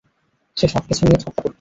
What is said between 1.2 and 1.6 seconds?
ঠাট্টা করতো।